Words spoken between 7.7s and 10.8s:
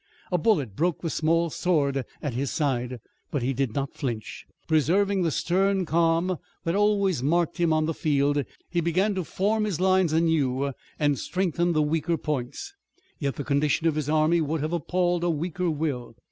on the field he began to form his lines anew